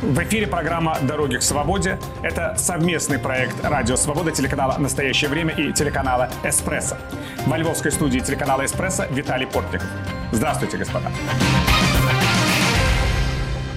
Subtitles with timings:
[0.00, 1.98] В эфире программа «Дороги к свободе».
[2.22, 6.96] Это совместный проект «Радио Свобода», телеканала «Настоящее время» и телеканала «Эспрессо».
[7.46, 9.88] Во львовской студии телеканала «Эспрессо» Виталий Портников.
[10.30, 11.10] Здравствуйте, господа.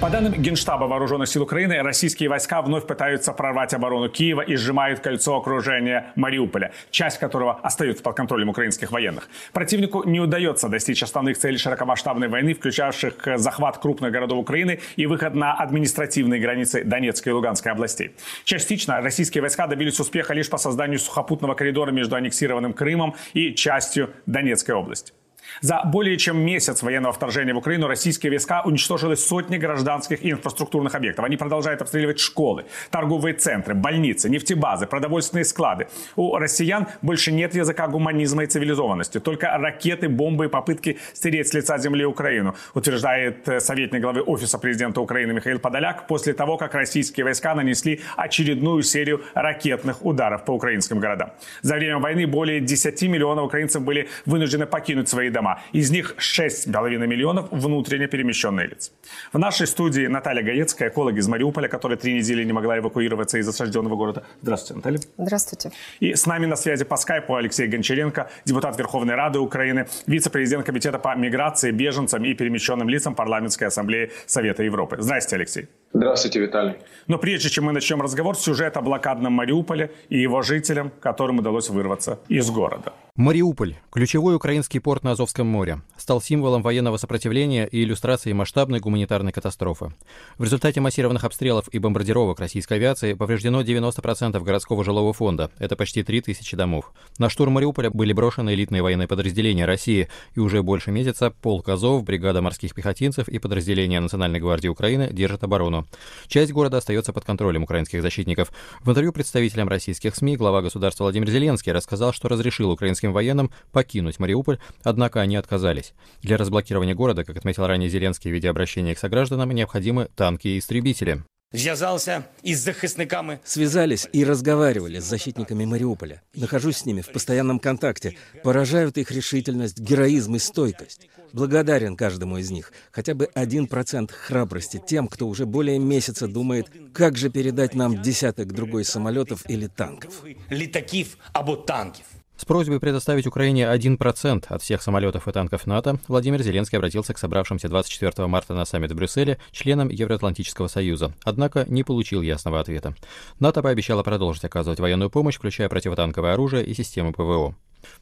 [0.01, 4.99] По данным Генштаба Вооруженных сил Украины, российские войска вновь пытаются прорвать оборону Киева и сжимают
[4.99, 9.29] кольцо окружения Мариуполя, часть которого остается под контролем украинских военных.
[9.53, 15.35] Противнику не удается достичь основных целей широкомасштабной войны, включавших захват крупных городов Украины и выход
[15.35, 18.15] на административные границы Донецкой и Луганской областей.
[18.43, 24.09] Частично российские войска добились успеха лишь по созданию сухопутного коридора между аннексированным Крымом и частью
[24.25, 25.13] Донецкой области.
[25.61, 30.95] За более чем месяц военного вторжения в Украину российские войска уничтожили сотни гражданских и инфраструктурных
[30.95, 31.23] объектов.
[31.23, 35.87] Они продолжают обстреливать школы, торговые центры, больницы, нефтебазы, продовольственные склады.
[36.15, 39.19] У россиян больше нет языка гуманизма и цивилизованности.
[39.19, 44.57] Только ракеты, бомбы и попытки стереть с лица земли Украину, утверждает э, советник главы Офиса
[44.57, 50.53] президента Украины Михаил Подоляк после того, как российские войска нанесли очередную серию ракетных ударов по
[50.53, 51.33] украинским городам.
[51.61, 55.61] За время войны более 10 миллионов украинцев были вынуждены покинуть свои дома дома.
[55.73, 58.91] Из них 6,5 миллионов внутренне перемещенные лица.
[59.33, 63.47] В нашей студии Наталья Гаецкая, эколог из Мариуполя, которая три недели не могла эвакуироваться из
[63.47, 64.23] осажденного города.
[64.41, 64.99] Здравствуйте, Наталья.
[65.17, 65.71] Здравствуйте.
[66.01, 70.99] И с нами на связи по скайпу Алексей Гончаренко, депутат Верховной Рады Украины, вице-президент Комитета
[70.99, 74.97] по миграции, беженцам и перемещенным лицам Парламентской ассамблеи Совета Европы.
[74.99, 75.67] Здравствуйте, Алексей.
[75.93, 76.75] Здравствуйте, Виталий.
[77.07, 81.69] Но прежде чем мы начнем разговор, сюжет о блокадном Мариуполе и его жителям, которым удалось
[81.69, 82.93] вырваться из города.
[83.15, 89.31] Мариуполь, ключевой украинский порт на Азовском море, стал символом военного сопротивления и иллюстрацией масштабной гуманитарной
[89.31, 89.93] катастрофы.
[90.37, 96.03] В результате массированных обстрелов и бомбардировок российской авиации повреждено 90% городского жилого фонда, это почти
[96.03, 96.91] 3000 домов.
[97.17, 102.03] На штурм Мариуполя были брошены элитные военные подразделения России, и уже больше месяца полк Азов,
[102.03, 105.87] бригада морских пехотинцев и подразделения Национальной гвардии Украины держат оборону.
[106.27, 108.51] Часть города остается под контролем украинских защитников.
[108.81, 114.19] В интервью представителям российских СМИ глава государства Владимир Зеленский рассказал, что разрешил украинским военным покинуть
[114.19, 115.94] Мариуполь, однако они отказались.
[116.22, 120.58] Для разблокирования города, как отметил ранее Зеленский в виде обращения к согражданам, необходимы танки и
[120.58, 121.22] истребители.
[121.54, 123.40] Связался и с захисниками.
[123.44, 126.22] Связались и разговаривали с защитниками Мариуполя.
[126.34, 128.16] Нахожусь с ними в постоянном контакте.
[128.42, 131.08] Поражают их решительность, героизм и стойкость.
[131.32, 132.72] Благодарен каждому из них.
[132.90, 138.02] Хотя бы один процент храбрости тем, кто уже более месяца думает, как же передать нам
[138.02, 140.24] десяток другой самолетов или танков.
[140.50, 142.04] Літаків або танків.
[142.35, 147.17] С просьбой предоставить Украине 1% от всех самолетов и танков НАТО Владимир Зеленский обратился к
[147.17, 152.95] собравшимся 24 марта на саммит в Брюсселе членам Евроатлантического союза, однако не получил ясного ответа.
[153.39, 157.55] НАТО пообещало продолжить оказывать военную помощь, включая противотанковое оружие и системы ПВО.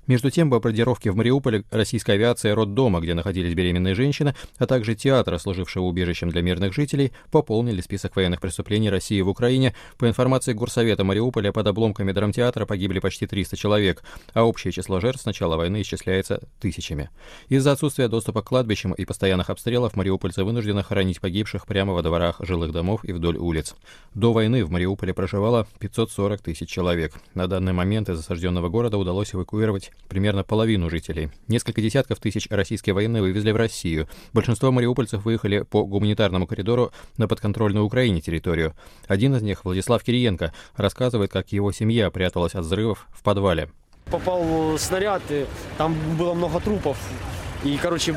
[0.08, 5.38] Между тем, бомбардировки в Мариуполе российская авиация роддома, где находились беременные женщины, а также театра,
[5.38, 9.74] служившего убежищем для мирных жителей, пополнили список военных преступлений России в Украине.
[9.98, 14.04] По информации Горсовета Мариуполя, под обломками драмтеатра погибли почти 300 человек,
[14.34, 17.10] а общее число жертв с начала войны исчисляется тысячами.
[17.48, 22.38] Из-за отсутствия доступа к кладбищам и постоянных обстрелов мариупольцы вынуждены хоронить погибших прямо во дворах
[22.40, 23.76] жилых домов и вдоль улиц.
[24.14, 27.14] До войны в Мариуполе проживало 540 тысяч человек.
[27.34, 31.30] На данный момент из осажденного города удалось эвакуировать эвакуировать примерно половину жителей.
[31.48, 34.08] Несколько десятков тысяч российские военные вывезли в Россию.
[34.34, 38.74] Большинство мариупольцев выехали по гуманитарному коридору на подконтрольную Украине территорию.
[39.08, 43.70] Один из них, Владислав Кириенко, рассказывает, как его семья пряталась от взрывов в подвале.
[44.06, 45.46] Попал снаряд, и
[45.78, 46.98] там было много трупов.
[47.64, 48.16] И, короче,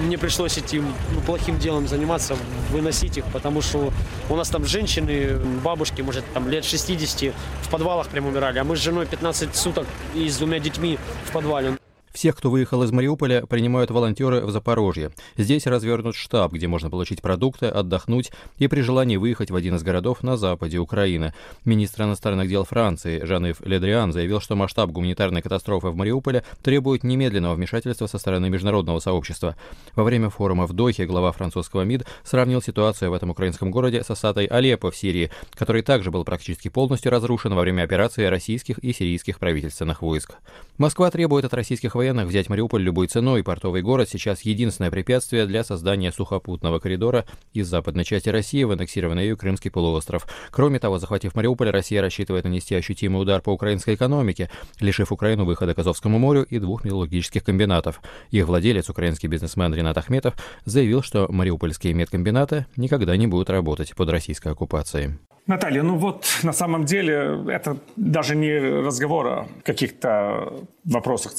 [0.00, 2.36] мне пришлось этим ну, плохим делом заниматься,
[2.70, 3.92] выносить их, потому что
[4.28, 8.76] у нас там женщины, бабушки, может, там лет 60 в подвалах прям умирали, а мы
[8.76, 11.76] с женой 15 суток и с двумя детьми в подвале.
[12.12, 15.12] Всех, кто выехал из Мариуполя, принимают волонтеры в Запорожье.
[15.36, 19.84] Здесь развернут штаб, где можно получить продукты, отдохнуть и при желании выехать в один из
[19.84, 21.32] городов на западе Украины.
[21.64, 27.54] Министр иностранных дел Франции Жан-Ив Ледриан заявил, что масштаб гуманитарной катастрофы в Мариуполе требует немедленного
[27.54, 29.54] вмешательства со стороны международного сообщества.
[29.94, 34.10] Во время форума в Дохе глава французского МИД сравнил ситуацию в этом украинском городе с
[34.10, 38.92] осадой Алеппо в Сирии, который также был практически полностью разрушен во время операции российских и
[38.92, 40.34] сирийских правительственных войск.
[40.76, 43.44] Москва требует от российских военных взять Мариуполь любой ценой.
[43.44, 49.24] Портовый город сейчас единственное препятствие для создания сухопутного коридора из западной части России в аннексированный
[49.24, 50.26] ее Крымский полуостров.
[50.50, 54.50] Кроме того, захватив Мариуполь, Россия рассчитывает нанести ощутимый удар по украинской экономике,
[54.80, 58.00] лишив Украину выхода к Азовскому морю и двух металлургических комбинатов.
[58.30, 64.08] Их владелец, украинский бизнесмен Ренат Ахметов, заявил, что мариупольские медкомбинаты никогда не будут работать под
[64.08, 65.18] российской оккупацией.
[65.46, 71.32] Наталья, ну вот на самом деле это даже не разговор о каких-то вопросах,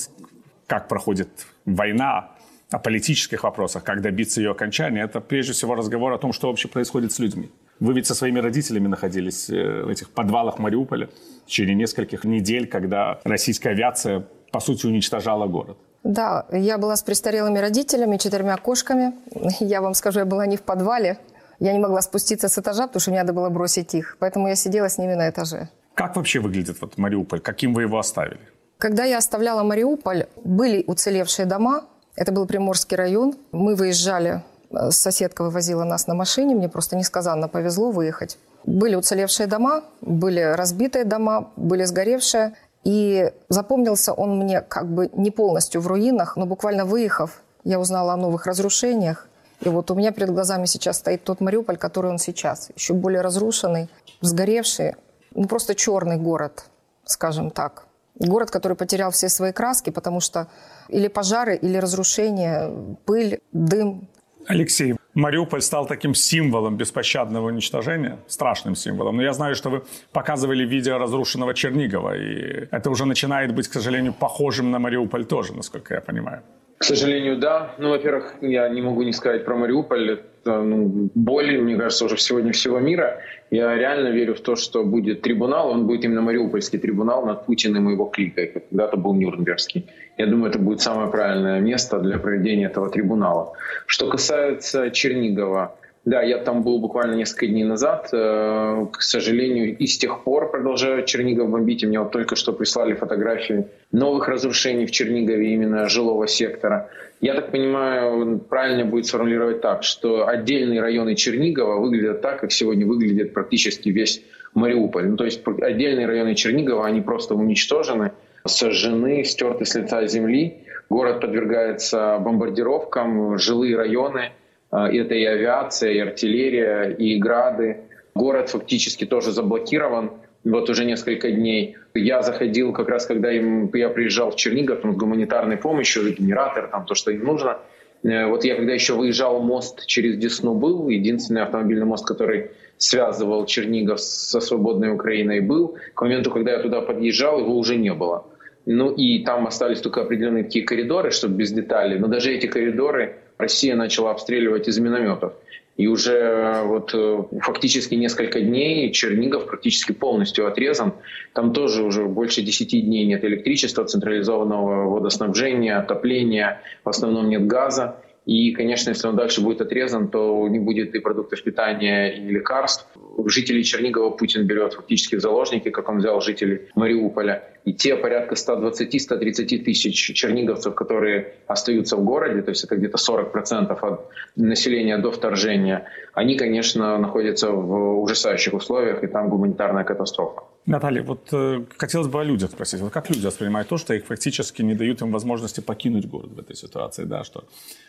[0.72, 1.28] как проходит
[1.66, 2.32] война,
[2.70, 5.04] о политических вопросах, как добиться ее окончания.
[5.04, 7.52] Это прежде всего разговор о том, что вообще происходит с людьми.
[7.82, 11.10] Вы ведь со своими родителями находились э, в этих подвалах Мариуполя
[11.44, 14.24] в течение нескольких недель, когда российская авиация,
[14.54, 15.78] по сути, уничтожала город.
[16.06, 19.12] Да, я была с престарелыми родителями, четырьмя кошками.
[19.60, 21.18] Я вам скажу, я была не в подвале.
[21.60, 24.16] Я не могла спуститься с этажа, потому что мне надо было бросить их.
[24.20, 25.68] Поэтому я сидела с ними на этаже.
[25.96, 27.42] Как вообще выглядит вот Мариуполь?
[27.42, 28.40] Каким вы его оставили?
[28.82, 31.84] Когда я оставляла Мариуполь, были уцелевшие дома.
[32.16, 33.36] Это был Приморский район.
[33.52, 34.42] Мы выезжали,
[34.72, 36.56] э, соседка вывозила нас на машине.
[36.56, 38.40] Мне просто несказанно повезло выехать.
[38.66, 42.56] Были уцелевшие дома, были разбитые дома, были сгоревшие.
[42.84, 48.14] И запомнился он мне как бы не полностью в руинах, но буквально выехав, я узнала
[48.14, 49.28] о новых разрушениях.
[49.60, 52.72] И вот у меня перед глазами сейчас стоит тот Мариуполь, который он сейчас.
[52.76, 53.92] Еще более разрушенный,
[54.22, 54.96] сгоревший,
[55.36, 56.66] ну просто черный город,
[57.06, 57.86] скажем так.
[58.28, 60.48] Город, который потерял все свои краски, потому что
[60.90, 62.70] или пожары, или разрушения,
[63.06, 64.08] пыль, дым.
[64.48, 69.18] Алексей, Мариуполь стал таким символом беспощадного уничтожения, страшным символом.
[69.18, 73.74] Но я знаю, что вы показывали видео разрушенного Чернигова, и это уже начинает быть, к
[73.74, 76.42] сожалению, похожим на Мариуполь тоже, насколько я понимаю.
[76.82, 77.76] К сожалению, да.
[77.78, 80.14] Ну, во-первых, я не могу не сказать про Мариуполь.
[80.14, 83.20] Это ну, боль, мне кажется, уже сегодня всего мира.
[83.52, 85.70] Я реально верю в то, что будет трибунал.
[85.70, 88.48] Он будет именно Мариупольский трибунал над Путиным и его кликой.
[88.48, 89.86] Когда-то был Нюрнбергский.
[90.18, 93.54] Я думаю, это будет самое правильное место для проведения этого трибунала.
[93.86, 98.10] Что касается Чернигова, да, я там был буквально несколько дней назад.
[98.12, 101.84] Э, к сожалению, и с тех пор продолжают Чернигов бомбить.
[101.84, 106.90] И мне вот только что прислали фотографии новых разрушений в Чернигове, именно жилого сектора.
[107.20, 112.88] Я так понимаю, правильно будет сформулировать так, что отдельные районы Чернигова выглядят так, как сегодня
[112.88, 114.24] выглядит практически весь
[114.56, 115.08] Мариуполь.
[115.08, 118.12] Ну, то есть отдельные районы Чернигова, они просто уничтожены,
[118.44, 120.64] сожжены, стерты с лица земли.
[120.90, 124.32] Город подвергается бомбардировкам, жилые районы–
[124.72, 127.82] это и авиация, и артиллерия, и грады.
[128.16, 130.12] Город фактически тоже заблокирован
[130.44, 131.78] вот уже несколько дней.
[131.94, 136.68] Я заходил как раз, когда им, я приезжал в Чернигов там, с гуманитарной помощью, генератор,
[136.68, 137.60] там то, что им нужно.
[138.04, 143.46] Э, вот я когда еще выезжал, мост через Десну был, единственный автомобильный мост, который связывал
[143.46, 145.78] Чернигов со свободной Украиной был.
[145.94, 148.26] К моменту, когда я туда подъезжал, его уже не было.
[148.66, 152.00] Ну и там остались только определенные такие коридоры, чтобы без деталей.
[152.00, 155.34] Но даже эти коридоры Россия начала обстреливать из минометов.
[155.78, 160.94] И уже э, вот э, фактически несколько дней Чернигов практически полностью отрезан.
[161.34, 167.98] Там тоже уже больше 10 дней нет электричества, централизованного водоснабжения, отопления, в основном нет газа.
[168.26, 172.86] И, конечно, если он дальше будет отрезан, то не будет и продуктов питания, и лекарств.
[173.26, 177.44] Жителей Чернигова Путин берет фактически в заложники, как он взял жителей Мариуполя.
[177.66, 183.78] И те порядка 120-130 тысяч черниговцев, которые остаются в городе, то есть это где-то 40%
[183.80, 190.42] от населения до вторжения, они, конечно, находятся в ужасающих условиях, и там гуманитарная катастрофа.
[190.66, 192.82] Наталья, вот э, хотелось бы о людях спросить.
[192.82, 196.40] Вот как люди воспринимают то, что их фактически не дают им возможности покинуть город в
[196.40, 197.46] этой ситуации, да, что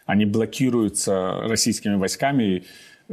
[0.06, 2.64] они блокируются российскими войсками, и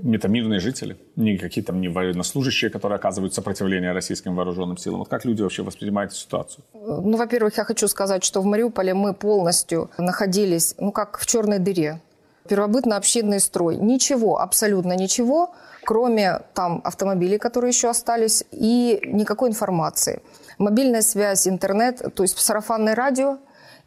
[0.04, 5.00] это мирные жители, не какие там не военнослужащие, которые оказывают сопротивление российским вооруженным силам.
[5.00, 6.64] Вот как люди вообще воспринимают эту ситуацию?
[6.74, 11.60] Ну, во-первых, я хочу сказать, что в Мариуполе мы полностью находились, ну, как в черной
[11.60, 12.02] дыре.
[12.48, 13.78] Первобытно-общинный строй.
[13.78, 15.54] Ничего, абсолютно ничего–
[15.90, 20.22] кроме там автомобилей, которые еще остались, и никакой информации.
[20.60, 23.38] Мобильная связь, интернет, то есть сарафанное радио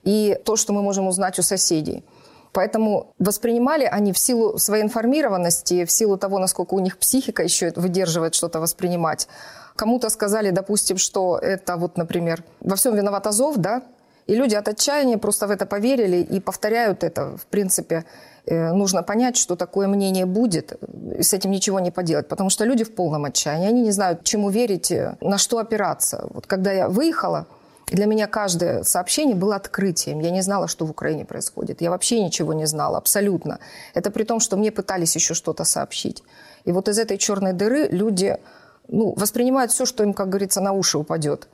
[0.03, 2.05] и то, что мы можем узнать у соседей.
[2.53, 7.73] Поэтому воспринимали они в силу своей информированности, в силу того, насколько у них психика еще
[7.77, 9.29] выдерживает что-то воспринимать.
[9.77, 13.83] Кому-то сказали, допустим, что это вот, например, во всем виноват Азов, да,
[14.27, 18.05] и люди от отчаяния просто в это поверили и повторяют это, в принципе,
[18.45, 20.73] Э, нужно понять, что такое мнение будет,
[21.17, 24.25] и с этим ничего не поделать, потому что люди в полном отчаянии, они не знают,
[24.25, 26.27] чему верить, э, на что опираться.
[26.31, 27.47] Вот когда я выехала,
[27.95, 30.21] для меня каждое сообщение было открытием.
[30.21, 31.83] Я не знала, что в Украине происходит.
[31.83, 33.59] Я вообще ничего не знала, абсолютно.
[33.95, 36.23] Это при том, что мне пытались еще что-то сообщить.
[36.65, 38.39] И вот из этой черной дыры люди
[38.89, 41.49] ну, воспринимают все, что им, как говорится, на уши упадет.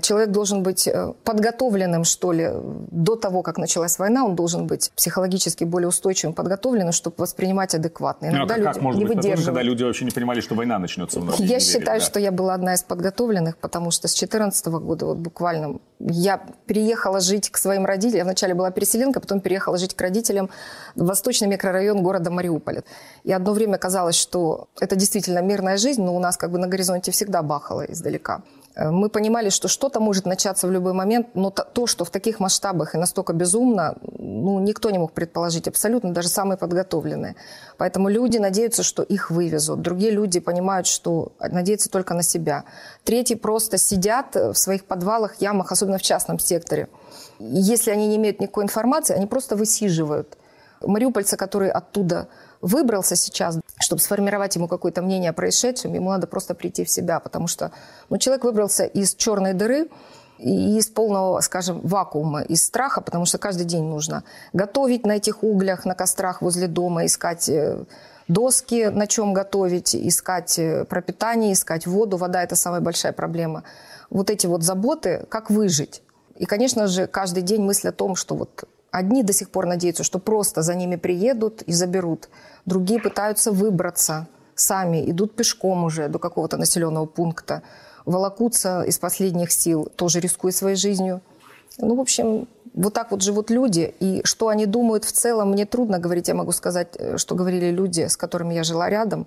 [0.00, 2.50] Человек должен быть э, подготовленным, что ли,
[2.90, 8.26] до того, как началась война, он должен быть психологически более устойчивым, подготовленным, чтобы воспринимать адекватно.
[8.26, 9.46] Иногда ну, а как, люди может не быть выдерживают.
[9.46, 11.20] когда люди вообще не понимали, что война начнется?
[11.38, 12.06] Я считаю, да.
[12.06, 17.20] что я была одна из подготовленных, потому что с 2014 года вот буквально я переехала
[17.20, 18.18] жить к своим родителям.
[18.18, 20.48] Я вначале была переселенка, потом переехала жить к родителям
[20.94, 22.82] в восточный микрорайон города Мариуполя.
[23.24, 26.66] И одно время казалось, что это действительно мирная жизнь, но у нас как бы на
[26.66, 28.42] горизонте всегда бахало издалека.
[28.76, 32.40] Э, мы понимали, что что-то может начаться в любой момент, но то, что в таких
[32.40, 37.34] масштабах и настолько безумно, ну, никто не мог предположить, абсолютно, даже самые подготовленные.
[37.78, 39.80] Поэтому люди надеются, что их вывезут.
[39.80, 42.64] Другие люди понимают, что надеются только на себя.
[43.04, 46.88] Третьи просто сидят в своих подвалах, ямах, особенно в частном секторе.
[47.38, 50.36] Если они не имеют никакой информации, они просто высиживают.
[50.82, 52.28] Мариупольцы, которые оттуда
[52.60, 57.20] выбрался сейчас, чтобы сформировать ему какое-то мнение о происшедшем, ему надо просто прийти в себя,
[57.20, 57.72] потому что
[58.10, 59.88] ну, человек выбрался из черной дыры,
[60.38, 64.22] и из полного, скажем, вакуума, из страха, потому что каждый день нужно
[64.52, 67.84] готовить на этих углях, на кострах возле дома, искать э,
[68.28, 72.16] доски, на чем готовить, искать э, пропитание, искать воду.
[72.16, 73.64] Вода– это самая большая проблема.
[74.10, 76.02] Вот эти вот заботы, как выжить.
[76.36, 80.04] И, конечно же, каждый день мысль о том, что вот Одни до сих пор надеются,
[80.04, 82.28] что просто за ними приедут и заберут.
[82.64, 87.62] Другие пытаются выбраться сами, идут пешком уже до какого-то населенного пункта,
[88.04, 91.20] волокутся из последних сил, тоже рискуя своей жизнью.
[91.78, 93.94] Ну, в общем, вот так вот живут люди.
[94.00, 96.28] И что они думают в целом, мне трудно говорить.
[96.28, 99.26] Я могу сказать, э, что говорили люди, с которыми я жила рядом.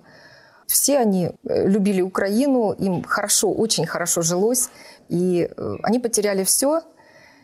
[0.66, 4.70] Все они э, любили Украину, им хорошо, очень хорошо жилось.
[5.08, 6.82] И э, они потеряли все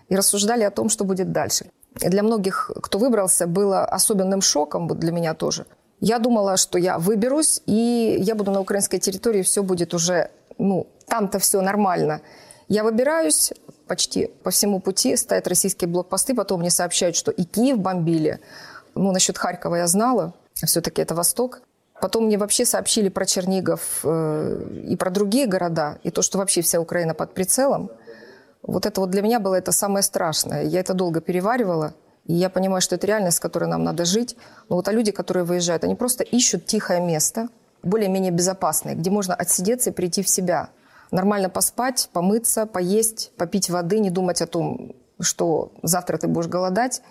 [0.08, 1.66] и рассуждали о том, что будет дальше
[2.00, 5.66] для многих, кто выбрался, было особенным шоком, вот для меня тоже.
[6.00, 10.86] Я думала, что я выберусь, и я буду на украинской территории, все будет уже, ну,
[11.06, 12.20] там-то все нормально.
[12.68, 13.52] Я выбираюсь,
[13.86, 18.40] почти по всему пути стоят российские блокпосты, потом мне сообщают, что и Киев бомбили.
[18.94, 21.62] Ну, насчет Харькова я знала, все-таки это Восток.
[22.00, 26.60] Потом мне вообще сообщили про Чернигов э, и про другие города, и то, что вообще
[26.60, 27.90] вся Украина под прицелом–
[28.66, 30.64] вот это вот для меня было это самое страшное.
[30.64, 31.94] Я это долго переваривала.
[32.26, 34.36] И я понимаю, что это реальность, с которой нам надо жить.
[34.68, 37.48] Но вот а люди, которые выезжают, они просто ищут тихое место,
[37.82, 40.70] более-менее безопасное, где можно отсидеться и прийти в себя.
[41.12, 47.02] Нормально поспать, помыться, поесть, попить воды, не думать о том, что завтра ты будешь голодать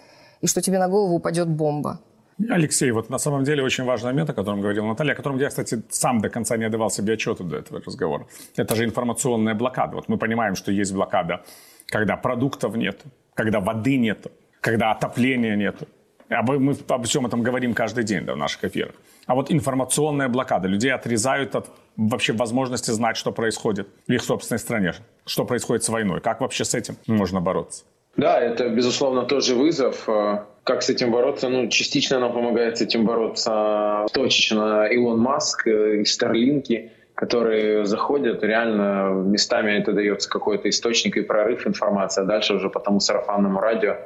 [0.42, 2.02] и что тебе на голову упадет бомба.
[2.50, 5.48] Алексей, вот на самом деле очень важный момент, о котором говорила Наталья, о котором я,
[5.48, 8.28] кстати, сам до конца не отдавал себе отчета до этого разговора.
[8.58, 9.96] Это же информационная блокада.
[9.96, 11.44] Вот мы понимаем, что есть блокада,
[11.88, 13.04] когда продуктов нет,
[13.36, 14.28] когда воды нет,
[14.60, 15.88] когда отопления нет.
[16.30, 18.96] Мы обо всем этом говорим каждый день да, в наших эфирах.
[19.28, 20.68] А вот информационная блокада.
[20.68, 24.94] Людей отрезают от вообще возможности знать, что происходит в их собственной стране.
[25.26, 26.22] Что происходит с войной.
[26.22, 27.86] Как вообще с этим можно бороться?
[28.18, 30.08] Да, это, безусловно, тоже вызов.
[30.08, 31.50] А, как с этим бороться?
[31.50, 38.44] Ну, частично нам помогает с этим бороться точечно Илон Маск э, и Старлинки, которые заходят,
[38.44, 43.60] реально местами это дается какой-то источник и прорыв информации, а дальше уже по тому сарафанному
[43.60, 43.98] радио,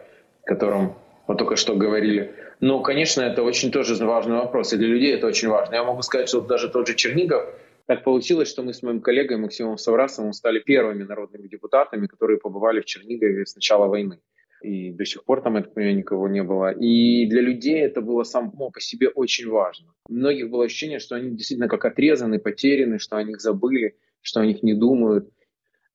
[0.44, 0.94] о котором
[1.28, 2.34] мы только что говорили.
[2.60, 5.76] Но, конечно, это очень тоже важный вопрос, и для людей это очень важно.
[5.76, 7.46] Я могу сказать, что даже тот же Чернигов,
[7.90, 12.82] так получилось, что мы с моим коллегой Максимом Саврасовым стали первыми народными депутатами, которые побывали
[12.82, 14.20] в Чернигове с начала войны
[14.62, 16.72] и до сих пор там, я так понимаю, никого не было.
[16.72, 19.88] И для людей это было само по себе очень важно.
[20.08, 24.42] У многих было ощущение, что они действительно как отрезаны, потеряны, что о них забыли, что
[24.42, 25.28] о них не думают.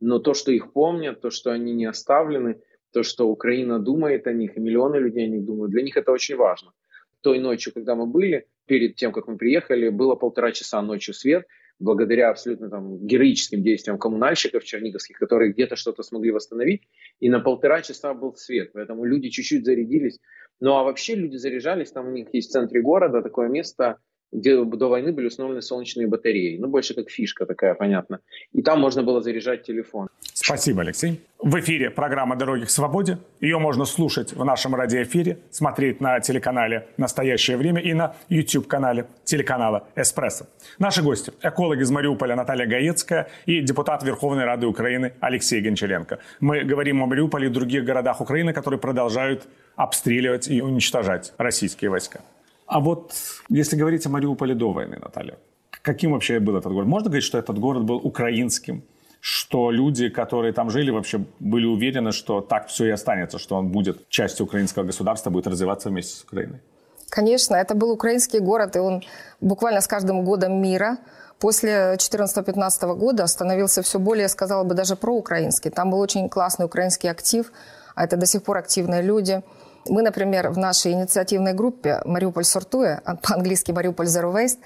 [0.00, 2.60] Но то, что их помнят, то, что они не оставлены,
[2.92, 6.10] то, что Украина думает о них, и миллионы людей о них думают, для них это
[6.10, 6.72] очень важно.
[7.20, 11.46] Той ночью, когда мы были, перед тем, как мы приехали, было полтора часа ночью свет–
[11.78, 16.83] благодаря абсолютно там, героическим действиям коммунальщиков черниговских, которые где-то что-то смогли восстановить,
[17.21, 20.21] и на полтора часа был свет, поэтому люди чуть-чуть зарядились.
[20.61, 23.99] Ну а вообще люди заряжались, там у них есть в центре города такое место,
[24.35, 26.59] где до войны были установлены солнечные батареи.
[26.59, 28.19] Ну, больше как фишка такая, понятно.
[28.53, 30.09] И там можно было заряжать телефон.
[30.35, 31.21] Спасибо, Алексей.
[31.38, 33.19] В эфире программа «Дороги к свободе».
[33.41, 39.87] Ее можно слушать в нашем радиоэфире, смотреть на телеканале «Настоящее время» и на YouTube-канале телеканала
[39.95, 40.47] «Эспрессо».
[40.79, 46.19] Наши гости– эколог из Мариуполя Наталья Гаецкая и депутат Верховной Рады Украины Алексей Гончаренко.
[46.41, 52.21] Мы говорим о Мариуполе и других городах Украины, которые продолжают обстреливать и уничтожать российские войска.
[52.66, 53.12] А вот
[53.49, 55.37] если говорить о Мариуполе до войны, Наталья,
[55.83, 56.88] каким вообще был этот город?
[56.88, 58.83] Можно говорить, что этот город был украинским?
[59.21, 63.68] Что люди, которые там жили, вообще были уверены, что так все и останется, что он
[63.68, 66.61] будет частью украинского государства, будет развиваться вместе с Украиной?
[67.09, 69.02] Конечно, это был украинский город, и он
[69.40, 70.99] буквально с каждым годом мира
[71.38, 75.71] после 2014-2015 года становился все более, сказала бы, даже проукраинский.
[75.71, 77.50] Там был очень классный украинский актив,
[77.94, 79.42] а это до сих пор активные люди–
[79.88, 84.59] мы, например, в нашей инициативной группе «Мариуполь сортуя», по-английски «Мариуполь Zero Waste»,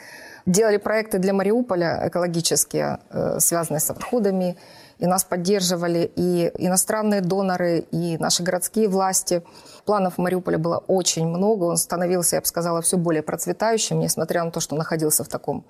[0.46, 4.56] делали проекты для Мариуполя экологические, э, связанные с отходами,
[4.98, 9.42] и нас поддерживали и иностранные доноры, и наши городские власти.
[9.84, 14.44] Планов в Мариуполе было очень много, он становился, я бы сказала, все более процветающим, несмотря
[14.44, 15.64] на то, что находился в таком,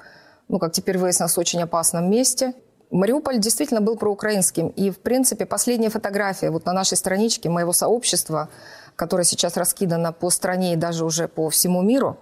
[0.48, 2.54] ну, как теперь выяснилось, очень опасном месте.
[2.90, 4.68] Мариуполь действительно был проукраинским.
[4.68, 8.48] И, в принципе, последняя фотография вот на нашей страничке моего сообщества,
[8.98, 12.18] которая сейчас раскидана по стране и даже уже по всему миру,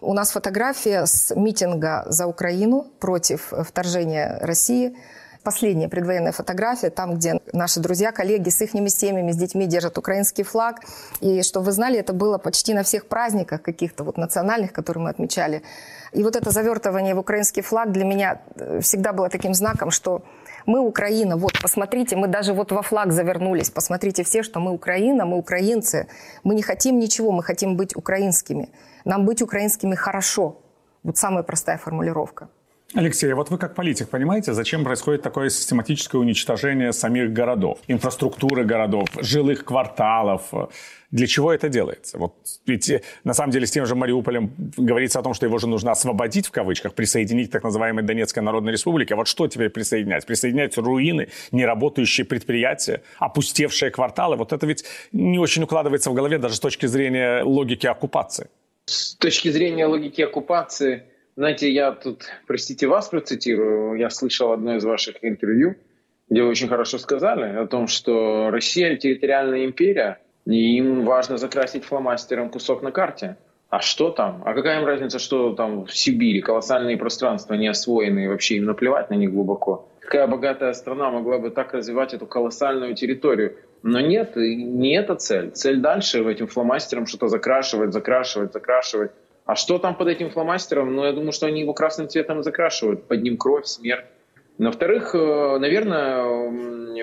[0.00, 4.96] у нас фотография с митинга за Украину против вторжения России–
[5.48, 10.44] последняя предвоенная фотография, там, где наши друзья, коллеги с их семьями, с детьми держат украинский
[10.44, 10.80] флаг.
[11.20, 15.10] И, что вы знали, это было почти на всех праздниках каких-то вот национальных, которые мы
[15.10, 15.62] отмечали.
[16.12, 20.22] И вот это завертывание в украинский флаг для меня э, всегда было таким знаком, что
[20.68, 25.24] мы Украина, вот, посмотрите, мы даже вот во флаг завернулись, посмотрите все, что мы Украина,
[25.24, 26.08] мы украинцы,
[26.44, 28.68] мы не хотим ничего, мы хотим быть украинскими.
[29.06, 30.60] Нам быть украинскими хорошо.
[31.02, 32.50] Вот самая простая формулировка.
[32.94, 39.08] Алексей, вот вы как политик понимаете, зачем происходит такое систематическое уничтожение самих городов, инфраструктуры городов,
[39.20, 40.50] жилых кварталов?
[41.10, 42.16] Для чего это делается?
[42.16, 45.58] Вот ведь э, на самом деле с тем же Мариуполем говорится о том, что его
[45.58, 49.14] же нужно освободить в кавычках, присоединить к так называемой Донецкой Народной Республике.
[49.14, 50.24] А вот что теперь присоединять?
[50.24, 54.36] Присоединять руины, неработающие предприятия, опустевшие кварталы.
[54.36, 58.48] Вот это ведь не очень укладывается в голове даже с точки зрения логики оккупации.
[58.86, 61.02] С точки зрения логики оккупации–
[61.38, 63.96] знаете, я тут, простите, вас процитирую.
[63.96, 65.76] Я слышал одно из ваших интервью,
[66.28, 71.84] где вы очень хорошо сказали о том, что Россия территориальная империя, и им важно закрасить
[71.84, 73.36] фломастером кусок на карте.
[73.70, 74.42] А что там?
[74.46, 76.40] А какая им разница, что там в Сибири?
[76.40, 79.88] Колоссальные пространства не освоенные, вообще им наплевать на них глубоко.
[80.00, 83.54] Какая богатая страна могла бы так развивать эту колоссальную территорию?
[83.84, 85.52] Но нет, не эта цель.
[85.52, 89.12] Цель дальше этим фломастером что-то закрашивать, закрашивать, закрашивать.
[89.48, 90.94] А что там под этим фломастером?
[90.94, 93.04] Ну, я думаю, что они его красным цветом закрашивают.
[93.04, 94.04] Под ним кровь, смерть.
[94.58, 96.22] Во-вторых, э, наверное,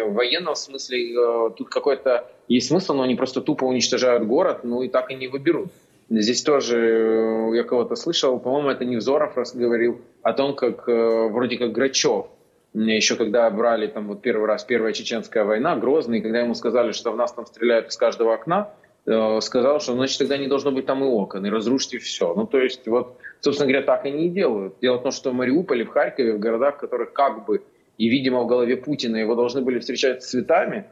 [0.05, 4.83] в военном смысле э, тут какой-то есть смысл, но они просто тупо уничтожают город, ну
[4.83, 5.69] и так и не выберут.
[6.11, 11.71] Здесь тоже э, я кого-то слышал, по-моему, это Невзоров говорил о том, как вроде как
[11.71, 12.27] Грачев,
[12.75, 17.11] еще когда брали там вот первый раз, первая чеченская война, Грозный, когда ему сказали, что
[17.11, 18.69] в нас там стреляют из каждого окна,
[19.05, 22.33] сказал, что значит тогда не должно быть там и окон, и разрушите все.
[22.33, 24.75] Ну, то есть, вот, собственно говоря, так они и делают.
[24.81, 27.63] Дело в том, что в Мариуполе, в Харькове, в городах, в которых как бы,
[27.97, 30.85] и, видимо, в голове Путина его должны были встречать с цветами,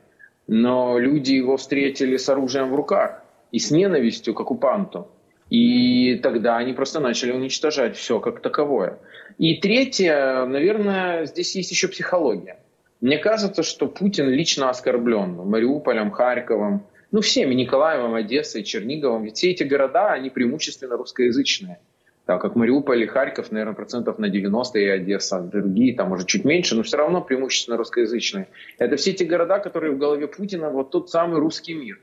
[0.48, 5.08] но люди его встретили с оружием в руках и с ненавистью к оккупанту.
[5.50, 9.00] И тогда они просто начали уничтожать все как таковое.
[9.38, 12.58] И третье, наверное, здесь есть еще психология.
[13.02, 19.24] Мне кажется, что Путин лично оскорблен Мариуполем, Харьковом, ну, всеми, Николаевым, Одессой, Черниговым.
[19.24, 21.80] Ведь все эти города, они преимущественно русскоязычные.
[22.26, 26.44] Так как Мариуполь и Харьков, наверное, процентов на 90, и Одесса, другие, там, может, чуть
[26.44, 28.48] меньше, но все равно преимущественно русскоязычные.
[28.80, 32.00] Это все эти города, которые в голове Путина, вот тот самый русский мир.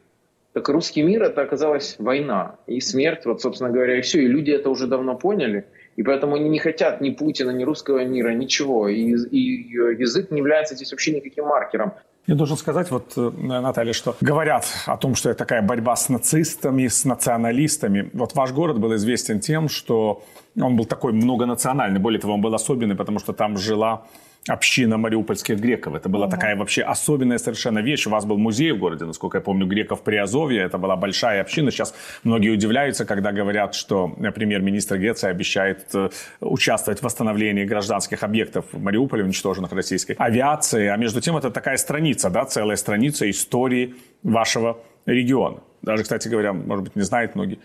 [0.52, 4.22] Так русский мир это оказалась война и смерть, вот, собственно говоря, и все.
[4.22, 5.66] И люди это уже давно поняли.
[5.96, 8.88] И поэтому они не хотят ни Путина, ни русского мира, ничего.
[8.88, 11.94] И, и язык не является здесь вообще никаким маркером.
[12.30, 16.08] Я должен сказать, вот, э, Наталья, что говорят о том, что это такая борьба с
[16.08, 18.08] нацистами, с националистами.
[18.12, 20.22] Вот ваш город был известен тем, что
[20.56, 21.98] он был такой многонациональный.
[21.98, 24.04] Более того, он был особенный, потому что там жила
[24.48, 25.94] община мариупольских греков.
[25.94, 26.36] Это была ага.
[26.36, 28.06] такая вообще особенная совершенно вещь.
[28.06, 30.62] У вас был музей в городе, насколько я помню, греков при Азовье.
[30.62, 31.70] Это была большая община.
[31.70, 36.08] Сейчас многие удивляются, когда говорят, что премьер-министр Греции обещает э,
[36.40, 40.88] участвовать в восстановлении гражданских объектов в Мариуполе, уничтоженных российской авиацией.
[40.88, 45.60] А между тем это такая страница, да, целая страница истории вашего региона.
[45.82, 47.58] Даже, кстати говоря, может быть, не знают многие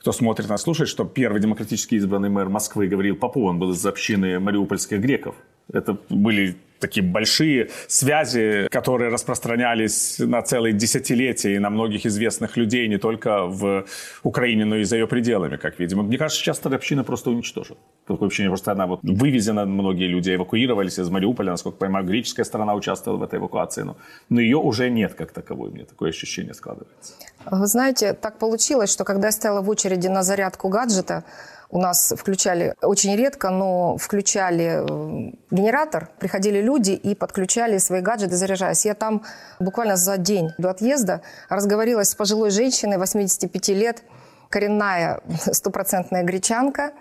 [0.00, 3.84] кто смотрит нас, слушает, что первый демократически избранный мэр Москвы Гавриил Попов, он был из
[3.84, 5.34] общины мариупольских греков.
[5.72, 12.88] Это были такие большие связи, которые распространялись на целые десятилетия и на многих известных людей
[12.88, 13.84] не только в
[14.22, 16.02] Украине, но и за ее пределами, как видимо.
[16.02, 17.78] Мне кажется, сейчас эта община просто уничтожена.
[18.06, 22.44] Такое ощущение, просто она вот вывезена, многие люди эвакуировались из Мариуполя, насколько я понимаю, греческая
[22.44, 23.96] сторона участвовала в этой эвакуации, но,
[24.28, 27.14] но ее уже нет как таковой, мне такое ощущение складывается.
[27.50, 31.24] Вы знаете, так получилось, что когда я стояла в очереди на зарядку гаджета,
[31.70, 38.36] у нас включали очень редко, но включали э, генератор, приходили люди и подключали свои гаджеты,
[38.36, 38.84] заряжаясь.
[38.84, 39.24] Я там
[39.58, 44.02] буквально за день до отъезда разговорилась с пожилой женщиной 85 лет,
[44.48, 45.20] коренная
[45.52, 46.92] стопроцентная гречанка,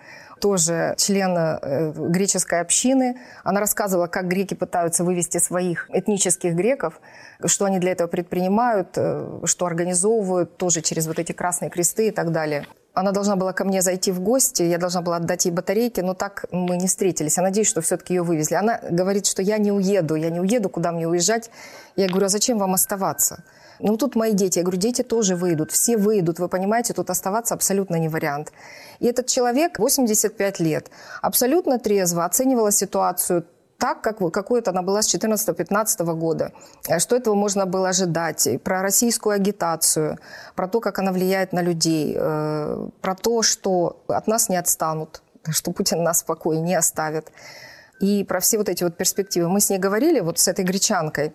[0.41, 3.17] тоже член э, греческой общины.
[3.43, 6.99] Она рассказывала, как греки пытаются вывести своих этнических греков,
[7.45, 12.11] что они для этого предпринимают, э, что организовывают тоже через вот эти красные кресты и
[12.11, 12.65] так далее.
[12.95, 16.13] Она должна была ко мне зайти в гости, я должна была отдать ей батарейки, но
[16.13, 17.37] так мы не встретились.
[17.37, 18.55] Я надеюсь, что все-таки ее вывезли.
[18.55, 21.51] Она говорит, что я не уеду, я не уеду, куда мне уезжать.
[21.97, 23.43] Я говорю, а зачем вам оставаться?
[23.79, 24.59] Ну, тут мои дети.
[24.59, 28.53] Я говорю, дети тоже выйдут, все выйдут, вы понимаете, тут оставаться абсолютно не вариант.
[28.99, 30.89] И этот человек, 85 лет,
[31.21, 33.45] абсолютно трезво оценивала ситуацию
[33.77, 36.51] так, как какой-то она была с 14-15 года.
[36.87, 38.47] Э, что этого можно было ожидать?
[38.63, 40.17] Про российскую агитацию,
[40.55, 45.21] про то, как она влияет на людей, э, про то, что от нас не отстанут,
[45.49, 47.31] что Путин нас в покое не оставит.
[47.99, 49.49] И про все вот эти вот перспективы.
[49.49, 51.33] Мы с ней говорили, вот с этой гречанкой,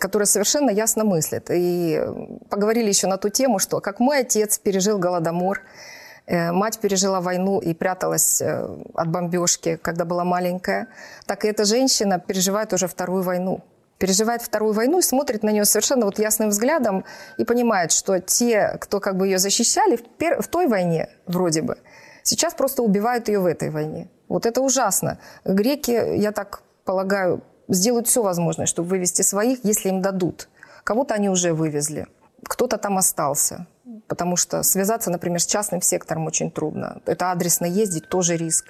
[0.00, 1.50] которая совершенно ясно мыслит.
[1.50, 2.00] И
[2.50, 5.64] поговорили еще на ту тему, что как мой отец пережил Голодомор, Э,
[6.28, 10.88] мать пережила войну и пряталась э, от бомбежки, когда была маленькая.
[11.26, 13.64] Так и эта женщина переживает уже вторую войну.
[13.98, 17.04] Переживает вторую войну и смотрит на нее совершенно вот ясным взглядом
[17.38, 20.42] и понимает, что те, кто как бы ее защищали в, пер...
[20.42, 21.78] в той войне вроде бы,
[22.22, 24.08] сейчас просто убивают ее в этой войне.
[24.28, 25.18] Вот это ужасно.
[25.44, 30.48] Греки, я так полагаю, сделают все возможное, чтобы вывести своих, если им дадут.
[30.84, 32.06] Кого-то они уже вывезли,
[32.44, 33.66] кто-то там остался
[34.06, 37.00] потому что связаться, например, с частным сектором очень трудно.
[37.06, 38.66] Это адресно ездить тоже риск.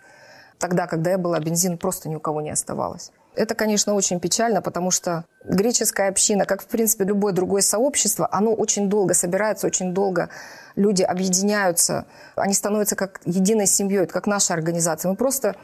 [0.58, 3.12] Тогда, когда я была, бензин просто ни у кого не оставалось.
[3.34, 8.52] Это, конечно, очень печально, потому что греческая община, как, в принципе, любое другое сообщество, оно
[8.52, 10.28] очень долго собирается, очень долго
[10.74, 15.10] люди объединяются, они становятся как единой семьей, как наша организация.
[15.10, 15.54] Мы просто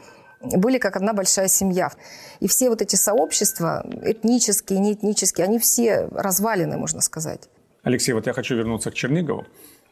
[0.41, 1.91] были как одна большая семья.
[2.39, 7.49] И все вот эти сообщества, этнические, неэтнические, они все развалены, можно сказать.
[7.85, 9.45] Алексей, вот я хочу вернуться к Чернигову.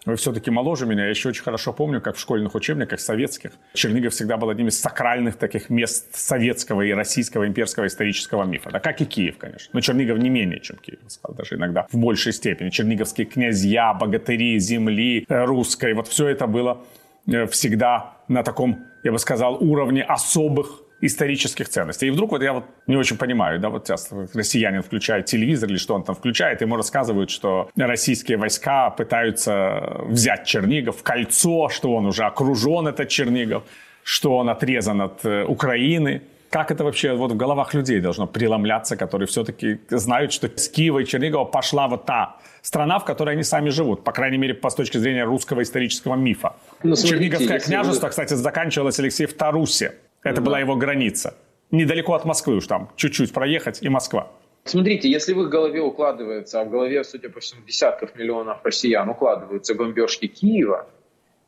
[0.06, 1.03] Вы все-таки моложе меня.
[1.03, 4.82] Я еще очень хорошо помню, как в школьных учебниках советских Чернигов всегда был одним из
[4.82, 8.71] сакральных таких мест советского и российского имперского исторического мифа.
[8.71, 9.69] Да, как и Киев, конечно.
[9.73, 12.71] Но Чернигов не менее, чем Киев, сказал, даже иногда в большей степени.
[12.71, 15.93] Черниговские князья, богатыри, земли э, русской.
[15.93, 16.84] Вот все это было
[17.27, 22.07] э, всегда на таком, я бы сказал, уровне особых исторических ценностей.
[22.07, 25.77] И вдруг вот я вот не очень понимаю, да, вот часто россиянин включает телевизор или
[25.77, 31.93] что он там включает, ему рассказывают, что российские войска пытаются взять Чернигов в кольцо, что
[31.93, 33.63] он уже окружен, этот Чернигов,
[34.03, 36.21] что он отрезан от э, Украины.
[36.49, 40.99] Как это вообще вот в головах людей должно преломляться, которые все-таки знают, что с Киева
[40.99, 44.69] и Чернигова пошла вот та страна, в которой они сами живут, по крайней мере, по
[44.69, 46.53] с точки зрения русского исторического мифа.
[46.83, 48.09] Ну, смотрите, Черниговское княжество, вы...
[48.11, 49.95] кстати, заканчивалось Алексей в Тарусе.
[50.23, 50.41] Это да.
[50.41, 51.36] была его граница.
[51.71, 54.31] Недалеко от Москвы уж там, чуть-чуть проехать и Москва.
[54.65, 59.09] Смотрите, если в их голове укладывается, а в голове, судя по всему, десятков миллионов россиян
[59.09, 60.88] укладываются бомбежки Киева,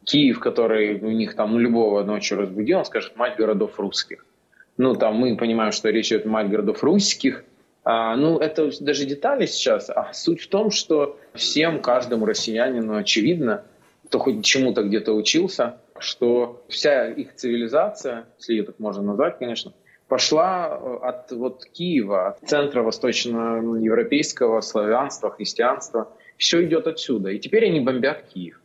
[0.03, 4.25] Киев, который у них там ну, любого ночью разбудил, он скажет «мать городов русских».
[4.77, 7.45] Ну, там мы понимаем, что речь идет «мать городов русских»,
[7.85, 13.63] а, ну, это даже детали сейчас, а суть в том, что всем, каждому россиянину очевидно,
[14.07, 19.73] кто хоть чему-то где-то учился, что вся их цивилизация, если ее так можно назвать, конечно,
[20.07, 26.11] пошла э, от вот Киева, от центра восточноевропейского славянства, христианства.
[26.37, 27.29] Все идет отсюда.
[27.29, 28.61] И теперь они бомбят Киев.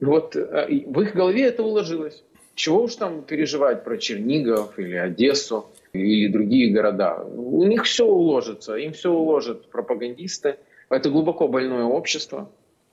[0.00, 2.22] Вот э, в их голове это уложилось.
[2.54, 7.22] Чего уж там переживать про Чернигов или Одессу или другие города.
[7.24, 10.56] У них все уложится, им все уложат пропагандисты.
[10.88, 12.50] Это глубоко больное общество,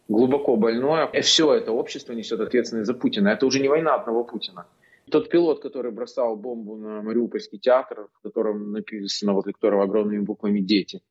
[0.08, 1.06] глубоко больное.
[1.08, 3.30] И все это общество несет ответственность за Путина.
[3.30, 4.66] Это уже не война одного Путина.
[5.10, 10.60] Тот пилот, который бросал бомбу на Мариупольский театр, в котором написано, возле которого огромными буквами
[10.60, 11.02] «Дети»,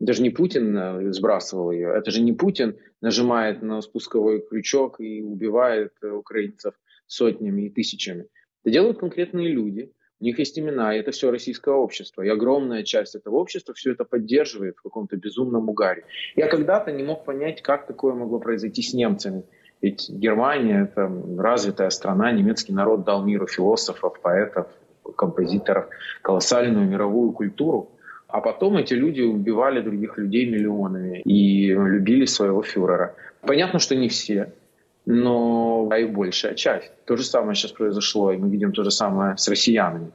[0.00, 5.00] это же не Путин э, сбрасывал ее, это же не Путин нажимает на спусковой крючок
[5.00, 6.74] и убивает э, украинцев
[7.06, 8.28] сотнями и тысячами.
[8.62, 12.22] Это делают конкретные люди, у них есть имена, и это все российское общество.
[12.22, 16.04] И огромная часть этого общества все это поддерживает в каком-то безумном угаре.
[16.34, 19.44] Я когда-то не мог понять, как такое могло произойти с немцами.
[19.80, 24.66] Ведь Германия— это развитая страна, немецкий народ дал миру философов, поэтов,
[25.16, 25.86] композиторов,
[26.22, 27.90] колоссальную мировую культуру.
[28.26, 33.14] А потом эти люди убивали других людей миллионами и любили своего фюрера.
[33.40, 34.52] Понятно, что не все
[35.10, 36.92] но и большая часть.
[37.06, 40.12] То же самое сейчас произошло, и мы видим то же самое с россиянами.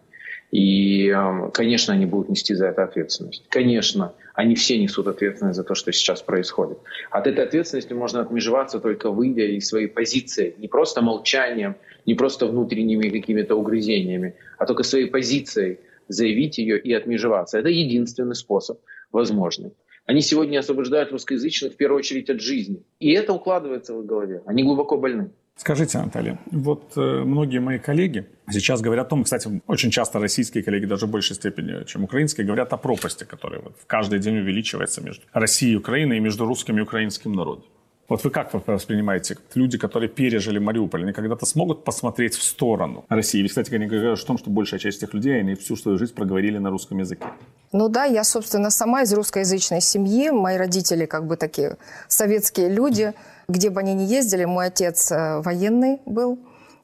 [0.52, 3.44] И, эм, конечно, они будут нести за это ответственность.
[3.50, 6.78] Конечно, они все несут ответственность за то, что сейчас происходит.
[7.10, 10.54] От этой ответственности можно отмежеваться только выйдя из своей позиции.
[10.60, 11.76] Не просто молчанием,
[12.06, 17.58] не просто внутренними какими-то угрызениями, а только своей позицией заявить ее и отмежеваться.
[17.58, 18.78] Это единственный способ
[19.12, 19.72] возможный.
[20.06, 22.84] Они сегодня освобождают русскоязычных в первую очередь от жизни.
[23.00, 24.42] И это укладывается в их голове.
[24.46, 25.32] Они глубоко больны.
[25.56, 30.64] Скажите, Наталья, вот э, многие мои коллеги сейчас говорят о том, кстати, очень часто российские
[30.64, 34.40] коллеги, даже в большей степени, чем украинские, говорят о пропасти, которая вот в каждый день
[34.40, 37.66] увеличивается между Россией и Украиной и между русским и украинским народом.
[38.10, 43.42] Вот вы как воспринимаете люди, которые пережили Мариуполь, они когда-то смогут посмотреть в сторону России?
[43.42, 46.14] Ведь, кстати, они говорят о том, что большая часть этих людей, они всю свою жизнь
[46.14, 47.26] проговорили на русском языке.
[47.72, 50.30] Ну да, я, собственно, сама из русскоязычной семьи.
[50.32, 51.78] Мои родители как бы такие
[52.10, 53.14] советские люди.
[53.48, 56.40] Где бы они ни ездили, мой отец э, военный был.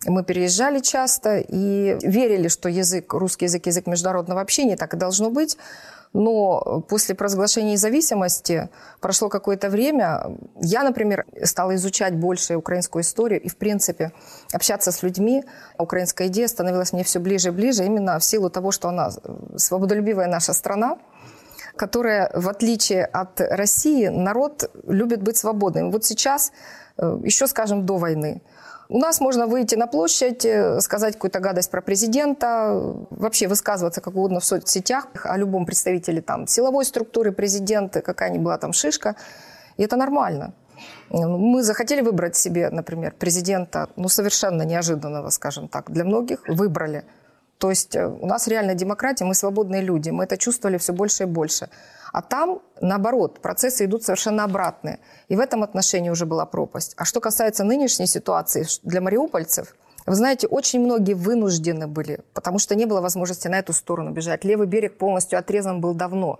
[0.06, 5.30] Мы переезжали часто и верили, что язык, русский язык, язык международного общения, так и должно
[5.30, 5.58] быть.
[6.14, 8.70] Но после провозглашения независимости
[9.02, 10.38] прошло какое-то время.
[10.62, 14.14] Я, например, стала изучать больше украинскую историю и, в принципе,
[14.54, 15.44] общаться с людьми.
[15.78, 19.12] Украинская идея становилась мне все ближе и ближе именно в силу того, что она
[19.58, 20.98] свободолюбивая наша страна,
[21.76, 25.92] которая, в отличие от России, народ любит быть свободным.
[25.92, 26.54] Вот сейчас,
[26.98, 28.42] э, еще, скажем, до войны,
[28.89, 32.73] у нас можно выйти на площадь, э, сказать какую-то гадость про президента,
[33.12, 38.39] вообще высказываться как угодно в соцсетях о любом представителе там, силовой структуры президента, какая ни
[38.39, 39.15] была там шишка.
[39.78, 40.54] И это нормально.
[41.12, 47.04] Мы захотели выбрать себе, например, президента, ну, совершенно неожиданного, скажем так, для многих, выбрали.
[47.60, 51.24] То есть э, у нас реально демократия, мы свободные люди, мы это чувствовали все больше
[51.24, 51.69] и больше.
[52.13, 55.00] А там, наоборот, процессы идут совершенно обратные.
[55.28, 56.93] И в этом отношении уже была пропасть.
[56.98, 62.76] А что касается нынешней ситуации для мариупольцев, вы знаете, очень многие вынуждены были, потому что
[62.76, 64.45] не было возможности на эту сторону бежать.
[64.45, 66.39] Левый берег полностью отрезан был давно.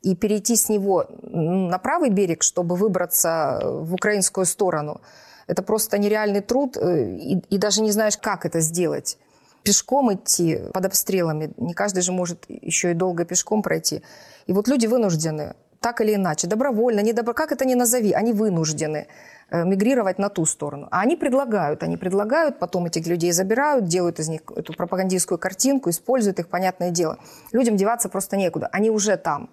[0.00, 5.00] И перейти с него на правый берег, чтобы выбраться в украинскую сторону,
[5.46, 9.18] это просто нереальный труд, э, и, и даже не знаешь, как это сделать.
[9.64, 14.02] Пешком идти под обстрелами, не каждый же может еще и долго пешком пройти.
[14.46, 18.32] И вот люди вынуждены, так или иначе, добровольно, не добро, как это ни назови, они
[18.32, 19.06] вынуждены
[19.50, 20.88] э, мигрировать на ту сторону.
[20.90, 25.88] А они предлагают, они предлагают, потом этих людей забирают, делают из них эту пропагандистскую картинку,
[25.88, 27.18] используют их, понятное дело.
[27.52, 29.48] Людям деваться просто некуда, они уже там.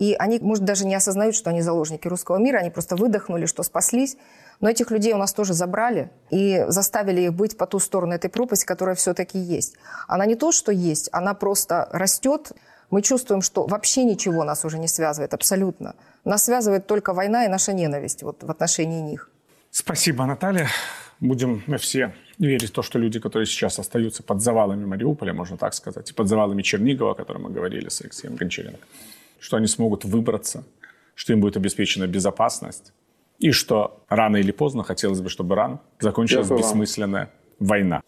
[0.00, 3.62] И они, может, даже не осознают, что они заложники русского мира, они просто выдохнули, что
[3.62, 4.16] спаслись.
[4.60, 8.28] Но этих людей у нас тоже забрали и заставили их быть по ту сторону этой
[8.28, 9.74] пропасти, которая все-таки есть.
[10.06, 12.52] Она не то, что есть, она просто растет,
[12.90, 15.94] мы чувствуем, что вообще ничего нас уже не связывает, абсолютно.
[16.24, 19.30] Нас связывает только война и наша ненависть вот, в отношении них.
[19.70, 20.68] Спасибо, Наталья.
[21.20, 25.56] Будем мы все верить в то, что люди, которые сейчас остаются под завалами Мариуполя, можно
[25.56, 28.84] так сказать, и под завалами Чернигова, о котором мы говорили с Алексеем Гончаренко,
[29.38, 30.64] что они смогут выбраться,
[31.14, 32.92] что им будет обеспечена безопасность,
[33.40, 38.02] и что рано или поздно, хотелось бы, чтобы рано, закончилась бессмысленная война.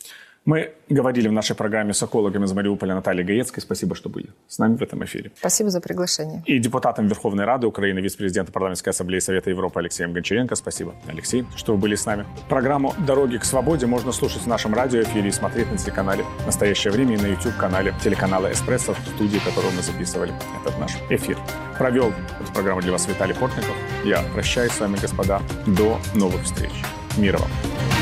[0.45, 3.63] Мы говорили в нашей программе с экологами из Мариуполя Натальей Гаецкой.
[3.63, 5.31] Спасибо, что были с нами в этом эфире.
[5.39, 6.43] Спасибо за приглашение.
[6.47, 10.57] И депутатам Верховной Рады Украины, вице-президента парламентской ассамблеи Совета Европы Алексеем Гончаренко.
[10.57, 12.27] Спасибо, Алексей, что вы были с нами.
[12.49, 17.15] Программу «Дороги к свободе» можно слушать в нашем радиоэфире и смотреть на телеканале «Настоящее время»
[17.15, 21.39] и на YouTube-канале телеканала «Эспрессо», в студии которого мы записывали этот наш эфир.
[21.79, 23.77] Провел эту программу для вас Виталий Портников.
[24.05, 25.41] Я прощаюсь с вами, господа.
[25.67, 26.73] До новых встреч.
[27.17, 28.02] Мира вам.